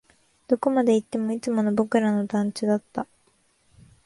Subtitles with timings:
[0.47, 3.05] どこまで行っても、いつもの僕らの団地だった